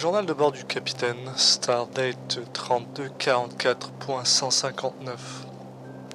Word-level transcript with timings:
Journal 0.00 0.24
de 0.24 0.32
bord 0.32 0.50
du 0.50 0.64
capitaine, 0.64 1.30
Stardate 1.36 2.40
3244.159. 2.54 4.94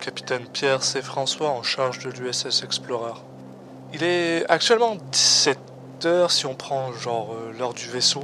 Capitaine 0.02 0.48
Pierre 0.52 0.82
C. 0.82 1.04
François 1.04 1.52
en 1.52 1.62
charge 1.62 2.00
de 2.00 2.10
l'USS 2.10 2.64
Explorer. 2.64 3.14
Il 3.94 4.02
est 4.02 4.44
actuellement 4.50 4.98
17h 5.12 6.32
si 6.32 6.48
on 6.48 6.56
prend 6.56 6.94
genre 6.94 7.36
euh, 7.36 7.54
l'heure 7.60 7.76
du 7.76 7.88
vaisseau. 7.88 8.24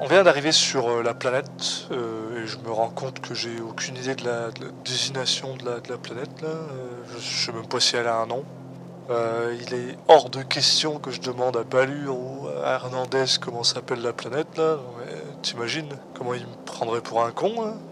On 0.00 0.06
vient 0.06 0.22
d'arriver 0.22 0.52
sur 0.52 0.88
euh, 0.88 1.02
la 1.02 1.12
planète 1.12 1.86
euh, 1.90 2.42
et 2.42 2.46
je 2.46 2.56
me 2.56 2.70
rends 2.70 2.88
compte 2.88 3.20
que 3.20 3.34
j'ai 3.34 3.60
aucune 3.60 3.98
idée 3.98 4.14
de 4.14 4.24
la, 4.24 4.52
de 4.52 4.64
la 4.64 4.70
désignation 4.86 5.54
de 5.56 5.66
la, 5.66 5.98
planète 5.98 6.40
là. 6.40 6.48
Je 7.14 7.44
sais 7.44 7.52
même 7.52 7.66
pas 7.66 7.78
si 7.78 7.96
elle 7.96 8.06
a 8.06 8.16
un 8.16 8.26
nom. 8.26 8.42
Euh, 9.10 9.54
il 9.60 9.74
est 9.74 9.98
hors 10.08 10.30
de 10.30 10.42
question 10.42 10.98
que 10.98 11.10
je 11.10 11.20
demande 11.20 11.56
à 11.58 11.62
Balure 11.62 12.16
ou 12.16 12.48
à 12.64 12.74
Hernandez 12.74 13.26
comment 13.38 13.62
s'appelle 13.62 14.00
la 14.00 14.14
planète 14.14 14.56
là. 14.56 14.78
T'imagines 15.42 15.90
comment 16.16 16.32
il 16.32 16.42
me 16.42 16.64
prendrait 16.64 17.02
pour 17.02 17.22
un 17.22 17.30
con 17.30 17.50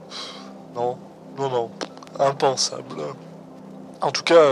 Pff, 0.08 0.34
Non, 0.74 0.96
non, 1.36 1.50
non, 1.50 1.70
impensable. 2.18 3.02
En 4.00 4.10
tout 4.10 4.22
cas, 4.22 4.42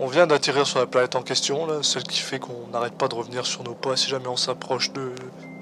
on, 0.00 0.06
vient 0.06 0.26
d'atterrir 0.26 0.66
sur 0.66 0.78
la 0.80 0.86
planète 0.86 1.14
en 1.14 1.22
question, 1.22 1.66
là, 1.66 1.82
celle 1.82 2.02
qui 2.02 2.18
fait 2.18 2.38
qu'on 2.38 2.66
n'arrête 2.72 2.94
pas 2.94 3.06
de 3.06 3.14
revenir 3.14 3.46
sur 3.46 3.62
nos 3.62 3.74
pas 3.74 3.94
si 3.96 4.08
jamais 4.08 4.26
on 4.28 4.36
s'approche 4.36 4.92
de. 4.92 5.12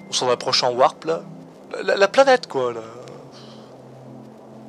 On 0.09 0.12
s'en 0.12 0.30
approche 0.30 0.62
en 0.62 0.73
warp 0.73 1.04
là. 1.04 1.23
La 1.82 2.09
planète 2.09 2.46
quoi 2.46 2.73
là. 2.73 2.80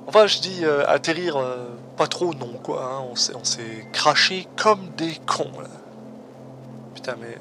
Enfin, 0.07 0.25
je 0.25 0.39
dis 0.39 0.63
euh, 0.63 0.85
atterrir 0.87 1.37
euh, 1.37 1.67
pas 1.97 2.07
trop, 2.07 2.33
non 2.33 2.53
quoi. 2.63 2.83
hein. 2.83 3.05
On 3.11 3.43
s'est 3.43 3.87
craché 3.91 4.47
comme 4.55 4.89
des 4.97 5.15
cons 5.25 5.51
là. 5.61 5.69
Putain, 6.95 7.15
mais. 7.19 7.37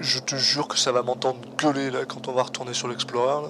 Je 0.00 0.20
te 0.20 0.36
jure 0.36 0.68
que 0.68 0.78
ça 0.78 0.92
va 0.92 1.02
m'entendre 1.02 1.40
gueuler 1.56 1.90
là 1.90 2.04
quand 2.06 2.28
on 2.28 2.32
va 2.32 2.44
retourner 2.44 2.72
sur 2.72 2.86
l'Explorer 2.86 3.42
là. 3.42 3.48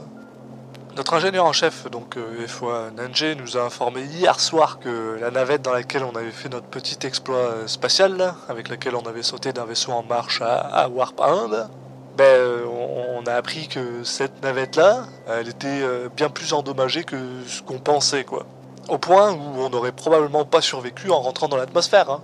Notre 0.96 1.14
ingénieur 1.14 1.44
en 1.44 1.52
chef, 1.52 1.88
donc 1.90 2.16
euh, 2.16 2.46
FOA 2.48 2.90
nous 3.36 3.56
a 3.56 3.60
informé 3.60 4.02
hier 4.02 4.40
soir 4.40 4.80
que 4.80 5.16
la 5.20 5.30
navette 5.30 5.62
dans 5.62 5.72
laquelle 5.72 6.02
on 6.02 6.16
avait 6.16 6.32
fait 6.32 6.48
notre 6.48 6.66
petit 6.66 7.06
exploit 7.06 7.36
euh, 7.36 7.66
spatial, 7.68 8.34
avec 8.48 8.68
laquelle 8.68 8.96
on 8.96 9.06
avait 9.06 9.22
sauté 9.22 9.52
d'un 9.52 9.64
vaisseau 9.64 9.92
en 9.92 10.02
marche 10.02 10.42
à, 10.42 10.88
Warp 10.88 11.20
1, 11.20 11.48
là, 11.48 11.70
ben, 12.18 12.24
euh, 12.24 12.64
on, 12.66 13.24
a 13.26 13.34
appris 13.34 13.68
que 13.68 14.02
cette 14.02 14.42
navette-là, 14.42 15.04
elle 15.28 15.48
était 15.48 15.68
euh, 15.68 16.08
bien 16.08 16.28
plus 16.28 16.52
endommagée 16.52 17.04
que 17.04 17.16
ce 17.46 17.62
qu'on 17.62 17.78
pensait, 17.78 18.24
quoi. 18.24 18.44
Au 18.88 18.98
point 18.98 19.30
où 19.30 19.60
on 19.60 19.70
n'aurait 19.70 19.92
probablement 19.92 20.44
pas 20.44 20.60
survécu 20.60 21.10
en 21.12 21.20
rentrant 21.20 21.46
dans 21.46 21.56
l'atmosphère. 21.56 22.10
hein. 22.10 22.20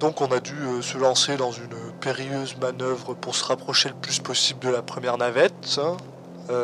Donc 0.00 0.22
on 0.22 0.32
a 0.32 0.40
dû 0.40 0.54
euh, 0.54 0.80
se 0.80 0.96
lancer 0.96 1.36
dans 1.36 1.52
une 1.52 1.76
périlleuse 2.00 2.56
manœuvre 2.56 3.12
pour 3.12 3.36
se 3.36 3.44
rapprocher 3.44 3.90
le 3.90 3.94
plus 3.96 4.18
possible 4.18 4.60
de 4.60 4.70
la 4.70 4.80
première 4.80 5.18
navette, 5.18 5.78
hein, 5.78 5.96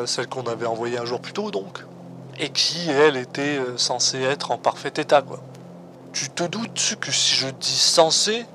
celle 0.07 0.27
qu'on 0.27 0.43
avait 0.43 0.65
envoyée 0.65 0.97
un 0.97 1.05
jour 1.05 1.21
plus 1.21 1.33
tôt 1.33 1.51
donc, 1.51 1.85
et 2.39 2.49
qui 2.49 2.89
elle 2.89 3.15
était 3.15 3.59
censée 3.77 4.21
être 4.21 4.51
en 4.51 4.57
parfait 4.57 4.91
état 4.97 5.21
quoi. 5.21 5.39
Tu 6.11 6.29
te 6.29 6.43
doutes 6.43 6.97
que 6.99 7.11
si 7.11 7.35
je 7.35 7.47
dis 7.47 7.69
censé, 7.69 8.45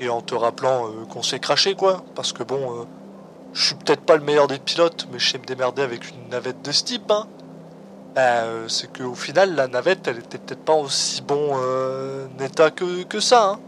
et 0.00 0.08
en 0.10 0.20
te 0.20 0.34
rappelant 0.34 0.88
qu'on 1.08 1.22
s'est 1.22 1.40
craché 1.40 1.74
quoi, 1.74 2.04
parce 2.14 2.34
que 2.34 2.42
bon, 2.42 2.86
je 3.52 3.66
suis 3.66 3.74
peut-être 3.74 4.02
pas 4.02 4.16
le 4.16 4.22
meilleur 4.22 4.46
des 4.46 4.58
pilotes, 4.58 5.06
mais 5.10 5.18
je 5.18 5.30
sais 5.30 5.38
me 5.38 5.44
démerder 5.44 5.82
avec 5.82 6.10
une 6.10 6.28
navette 6.30 6.62
de 6.62 6.72
ce 6.72 6.84
type, 6.84 7.10
hein. 7.10 7.26
Bah, 8.14 8.42
euh, 8.44 8.68
c'est 8.68 8.92
qu'au 8.92 9.14
final 9.14 9.54
la 9.54 9.68
navette 9.68 10.08
elle 10.08 10.18
était 10.18 10.38
peut-être 10.38 10.64
pas 10.64 10.74
aussi 10.74 11.22
bon 11.22 11.52
euh, 11.54 12.26
état 12.40 12.70
que, 12.70 13.20
ça 13.20 13.50
hein. 13.50 13.60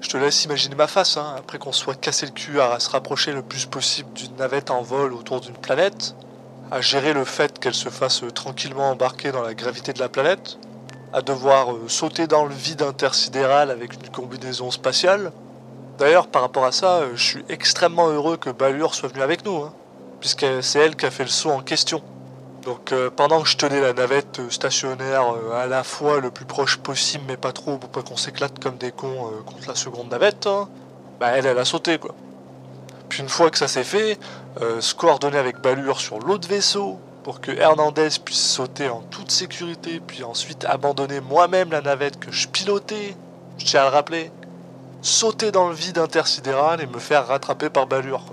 Je 0.00 0.08
te 0.10 0.16
laisse 0.16 0.44
imaginer 0.44 0.74
ma 0.74 0.86
face, 0.86 1.16
hein, 1.16 1.34
après 1.38 1.58
qu'on 1.58 1.72
soit 1.72 1.94
cassé 1.94 2.26
le 2.26 2.32
cul 2.32 2.60
à 2.60 2.78
se 2.78 2.90
rapprocher 2.90 3.32
le 3.32 3.42
plus 3.42 3.66
possible 3.66 4.12
d'une 4.12 4.36
navette 4.36 4.70
en 4.70 4.82
vol 4.82 5.14
autour 5.14 5.40
d'une 5.40 5.56
planète, 5.56 6.14
à 6.70 6.80
gérer 6.80 7.12
le 7.12 7.24
fait 7.24 7.58
qu'elle 7.58 7.74
se 7.74 7.88
fasse 7.88 8.22
tranquillement 8.34 8.90
embarquer 8.90 9.32
dans 9.32 9.42
la 9.42 9.54
gravité 9.54 9.92
de 9.92 9.98
la 9.98 10.08
planète, 10.08 10.58
à 11.12 11.22
devoir 11.22 11.72
euh, 11.72 11.88
sauter 11.88 12.26
dans 12.26 12.44
le 12.44 12.54
vide 12.54 12.82
intersidéral 12.82 13.70
avec 13.70 13.94
une 13.94 14.10
combinaison 14.10 14.70
spatiale. 14.70 15.32
D'ailleurs, 15.98 16.26
par 16.26 16.42
rapport 16.42 16.64
à 16.64 16.72
ça, 16.72 16.96
euh, 16.96 17.12
je 17.14 17.22
suis 17.22 17.44
extrêmement 17.48 18.08
heureux 18.08 18.36
que 18.36 18.50
Balure 18.50 18.94
soit 18.94 19.08
venue 19.08 19.22
avec 19.22 19.44
nous, 19.46 19.62
hein, 19.62 19.72
puisque 20.20 20.44
c'est 20.60 20.78
elle 20.78 20.94
qui 20.94 21.06
a 21.06 21.10
fait 21.10 21.24
le 21.24 21.30
saut 21.30 21.50
en 21.50 21.62
question. 21.62 22.02
Donc 22.62 22.92
euh, 22.92 23.10
pendant 23.14 23.40
que 23.42 23.48
je 23.48 23.56
tenais 23.56 23.80
la 23.80 23.92
navette 23.92 24.40
euh, 24.40 24.50
stationnaire 24.50 25.22
à 25.54 25.66
la 25.66 25.84
fois 25.84 26.20
le 26.20 26.30
plus 26.30 26.44
proche 26.44 26.78
possible 26.78 27.22
mais 27.28 27.36
pas 27.36 27.52
trop 27.52 27.78
pour 27.78 27.90
pas 27.90 28.02
qu'on 28.02 28.16
s'éclate 28.16 28.58
comme 28.58 28.76
des 28.76 28.90
cons 28.90 29.30
contre 29.46 29.68
la 29.68 29.76
seconde 29.76 30.10
navette, 30.10 30.46
hein, 30.46 30.68
bah 31.20 31.28
elle 31.28 31.46
elle 31.46 31.58
a 31.58 31.64
sauté 31.64 31.98
quoi. 31.98 32.14
Puis 33.08 33.22
une 33.22 33.28
fois 33.28 33.50
que 33.50 33.58
ça 33.58 33.68
s'est 33.68 33.84
fait, 33.84 34.18
se 34.80 34.94
coordonner 34.94 35.38
avec 35.38 35.60
Balure 35.60 36.00
sur 36.00 36.18
l'autre 36.18 36.48
vaisseau 36.48 36.98
pour 37.22 37.40
que 37.40 37.52
Hernandez 37.52 38.08
puisse 38.24 38.44
sauter 38.44 38.88
en 38.88 39.00
toute 39.00 39.30
sécurité 39.30 40.02
puis 40.04 40.24
ensuite 40.24 40.64
abandonner 40.64 41.20
moi-même 41.20 41.70
la 41.70 41.80
navette 41.80 42.18
que 42.18 42.32
je 42.32 42.48
pilotais, 42.48 43.14
je 43.58 43.64
tiens 43.64 43.82
à 43.82 43.84
le 43.84 43.90
rappeler, 43.90 44.32
sauter 45.02 45.52
dans 45.52 45.68
le 45.68 45.74
vide 45.74 45.98
intersidéral 45.98 46.80
et 46.80 46.86
me 46.86 46.98
faire 46.98 47.26
rattraper 47.26 47.70
par 47.70 47.86
Balure. 47.86 48.24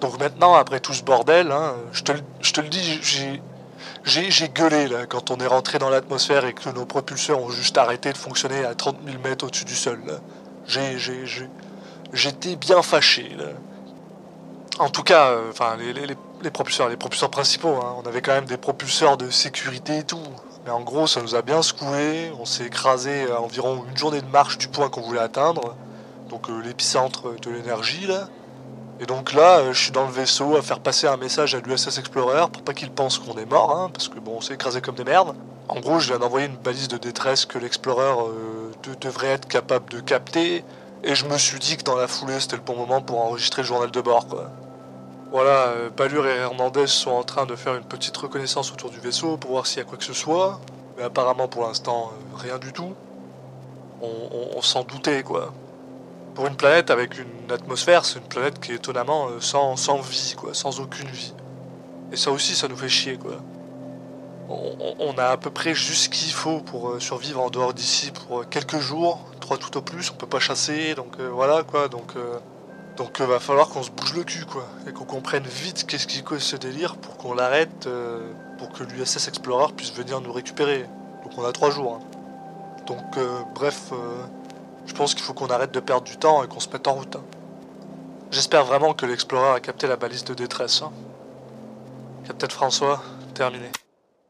Donc 0.00 0.18
maintenant, 0.20 0.54
après 0.54 0.80
tout 0.80 0.94
ce 0.94 1.02
bordel, 1.02 1.50
hein, 1.50 1.74
je, 1.92 2.02
te, 2.02 2.12
le- 2.12 2.68
dis, 2.68 3.00
j'ai, 4.04 4.48
gueulé 4.48 4.88
quand 5.08 5.30
on 5.30 5.38
est 5.38 5.46
rentré 5.46 5.78
dans 5.78 5.90
l'atmosphère 5.90 6.44
et 6.44 6.52
que 6.52 6.68
nos 6.70 6.86
propulseurs 6.86 7.40
ont 7.40 7.50
juste 7.50 7.78
arrêté 7.78 8.12
de 8.12 8.18
fonctionner 8.18 8.64
à 8.64 8.74
30 8.74 8.98
000 9.04 9.18
mètres 9.22 9.44
au-dessus 9.46 9.64
du 9.64 9.74
sol. 9.74 10.00
j'étais 12.12 12.56
bien 12.56 12.82
fâché. 12.82 13.36
En 14.78 14.90
tout 14.90 15.02
cas, 15.02 15.30
euh, 15.32 15.52
les 16.42 16.50
propulseurs, 16.50 16.88
les 16.88 16.96
propulseurs 16.96 17.30
principaux, 17.30 17.74
hein, 17.82 17.96
on 17.98 18.06
avait 18.06 18.22
quand 18.22 18.32
même 18.32 18.44
des 18.46 18.56
propulseurs 18.56 19.16
de 19.16 19.28
sécurité 19.30 19.98
et 19.98 20.04
tout. 20.04 20.22
Mais 20.68 20.74
en 20.74 20.82
gros, 20.82 21.06
ça 21.06 21.22
nous 21.22 21.34
a 21.34 21.40
bien 21.40 21.62
secoué. 21.62 22.30
On 22.38 22.44
s'est 22.44 22.66
écrasé 22.66 23.32
à 23.32 23.40
environ 23.40 23.86
une 23.90 23.96
journée 23.96 24.20
de 24.20 24.26
marche 24.26 24.58
du 24.58 24.68
point 24.68 24.90
qu'on 24.90 25.00
voulait 25.00 25.18
atteindre. 25.18 25.74
Donc 26.28 26.50
euh, 26.50 26.60
l'épicentre 26.60 27.40
de 27.40 27.50
l'énergie 27.50 28.06
là. 28.06 28.28
Et 29.00 29.06
donc 29.06 29.32
là, 29.32 29.60
euh, 29.60 29.72
je 29.72 29.84
suis 29.84 29.92
dans 29.92 30.04
le 30.04 30.12
vaisseau 30.12 30.56
à 30.56 30.60
faire 30.60 30.80
passer 30.80 31.06
un 31.06 31.16
message 31.16 31.54
à 31.54 31.60
l'USS 31.60 31.96
Explorer 31.96 32.50
pour 32.52 32.60
pas 32.60 32.74
qu'il 32.74 32.90
pense 32.90 33.18
qu'on 33.18 33.38
est 33.38 33.46
mort, 33.46 33.74
hein, 33.74 33.88
parce 33.94 34.08
que 34.08 34.18
bon, 34.18 34.34
on 34.36 34.40
s'est 34.42 34.52
écrasé 34.52 34.82
comme 34.82 34.96
des 34.96 35.04
merdes. 35.04 35.34
En 35.68 35.80
gros, 35.80 36.00
je 36.00 36.08
viens 36.08 36.18
d'envoyer 36.18 36.48
une 36.48 36.56
balise 36.56 36.88
de 36.88 36.98
détresse 36.98 37.46
que 37.46 37.56
l'Explorer 37.56 38.02
euh, 38.04 38.70
de- 38.82 38.94
devrait 39.00 39.28
être 39.28 39.48
capable 39.48 39.90
de 39.90 40.00
capter, 40.00 40.64
et 41.02 41.14
je 41.14 41.24
me 41.24 41.38
suis 41.38 41.58
dit 41.58 41.78
que 41.78 41.84
dans 41.84 41.96
la 41.96 42.08
foulée, 42.08 42.40
c'était 42.40 42.56
le 42.56 42.62
bon 42.62 42.76
moment 42.76 43.00
pour 43.00 43.22
enregistrer 43.22 43.62
le 43.62 43.68
journal 43.68 43.90
de 43.90 44.00
bord, 44.02 44.26
quoi. 44.26 44.50
Voilà, 45.30 45.68
euh, 45.68 45.90
Balure 45.90 46.26
et 46.26 46.36
Hernandez 46.36 46.86
sont 46.86 47.10
en 47.10 47.22
train 47.22 47.44
de 47.44 47.54
faire 47.54 47.74
une 47.74 47.84
petite 47.84 48.16
reconnaissance 48.16 48.72
autour 48.72 48.88
du 48.88 48.98
vaisseau 48.98 49.36
pour 49.36 49.50
voir 49.50 49.66
s'il 49.66 49.78
y 49.78 49.80
a 49.82 49.84
quoi 49.84 49.98
que 49.98 50.04
ce 50.04 50.14
soit, 50.14 50.58
mais 50.96 51.02
apparemment 51.02 51.48
pour 51.48 51.64
l'instant, 51.64 52.12
euh, 52.12 52.36
rien 52.36 52.58
du 52.58 52.72
tout. 52.72 52.94
On, 54.00 54.62
s'en 54.62 54.84
doutait, 54.84 55.22
quoi. 55.24 55.52
Pour 56.34 56.46
une 56.46 56.54
planète 56.56 56.90
avec 56.90 57.18
une 57.18 57.50
atmosphère, 57.50 58.04
c'est 58.04 58.20
une 58.20 58.24
planète 58.24 58.60
qui 58.60 58.72
est 58.72 58.76
étonnamment 58.76 59.26
euh, 59.26 59.40
sans, 59.40 59.76
sans 59.76 59.98
vie, 59.98 60.34
quoi, 60.36 60.54
sans 60.54 60.80
aucune 60.80 61.08
vie. 61.08 61.34
Et 62.12 62.16
ça 62.16 62.30
aussi, 62.30 62.54
ça 62.54 62.68
nous 62.68 62.76
fait 62.76 62.88
chier, 62.88 63.18
quoi. 63.18 63.32
On, 64.48 65.18
a 65.18 65.26
à 65.26 65.36
peu 65.36 65.50
près 65.50 65.74
juste 65.74 66.04
ce 66.04 66.08
qu'il 66.08 66.32
faut 66.32 66.60
pour 66.60 66.94
survivre 67.00 67.42
en 67.42 67.50
dehors 67.50 67.74
d'ici 67.74 68.12
pour 68.12 68.48
quelques 68.48 68.78
jours, 68.78 69.26
trois 69.40 69.58
tout 69.58 69.76
au 69.76 69.82
plus. 69.82 70.10
On 70.10 70.14
peut 70.14 70.26
pas 70.26 70.38
chasser, 70.38 70.94
donc 70.94 71.20
voilà, 71.20 71.64
quoi. 71.64 71.88
Donc, 71.88 72.14
donc 72.98 73.20
euh, 73.20 73.26
va 73.26 73.38
falloir 73.40 73.68
qu'on 73.68 73.82
se 73.82 73.90
bouge 73.90 74.14
le 74.14 74.24
cul, 74.24 74.44
quoi, 74.44 74.66
et 74.86 74.92
qu'on 74.92 75.04
comprenne 75.04 75.44
vite 75.44 75.86
qu'est-ce 75.86 76.06
qui 76.06 76.22
cause 76.22 76.42
ce 76.42 76.56
délire 76.56 76.96
pour 76.96 77.16
qu'on 77.16 77.32
l'arrête, 77.32 77.86
euh, 77.86 78.30
pour 78.58 78.70
que 78.72 78.82
l'USS 78.84 79.28
Explorer 79.28 79.72
puisse 79.72 79.92
venir 79.94 80.20
nous 80.20 80.32
récupérer. 80.32 80.82
Donc 81.22 81.32
on 81.38 81.44
a 81.44 81.52
trois 81.52 81.70
jours. 81.70 82.00
hein. 82.00 82.84
Donc 82.86 83.16
euh, 83.16 83.40
bref. 83.54 83.92
je 84.86 84.92
pense 84.94 85.14
qu'il 85.14 85.22
faut 85.22 85.34
qu'on 85.34 85.48
arrête 85.48 85.72
de 85.72 85.80
perdre 85.80 86.04
du 86.04 86.16
temps 86.16 86.42
et 86.42 86.48
qu'on 86.48 86.60
se 86.60 86.68
mette 86.70 86.88
en 86.88 86.94
route. 86.94 87.16
hein. 87.16 87.22
J'espère 88.30 88.64
vraiment 88.64 88.92
que 88.94 89.06
l'Explorer 89.06 89.50
a 89.50 89.60
capté 89.60 89.86
la 89.86 89.96
balise 89.96 90.24
de 90.24 90.34
détresse. 90.34 90.82
hein. 90.82 90.90
Capitaine 92.26 92.50
François, 92.50 93.02
terminé. 93.34 93.70